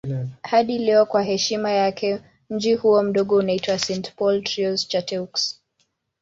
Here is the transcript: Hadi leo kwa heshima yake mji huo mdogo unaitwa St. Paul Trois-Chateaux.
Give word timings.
Hadi 0.41 0.77
leo 0.77 1.05
kwa 1.05 1.23
heshima 1.23 1.71
yake 1.71 2.21
mji 2.49 2.73
huo 2.75 3.03
mdogo 3.03 3.35
unaitwa 3.35 3.79
St. 3.79 4.15
Paul 4.15 4.43
Trois-Chateaux. 4.43 5.55